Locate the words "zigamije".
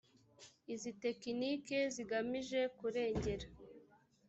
1.93-2.61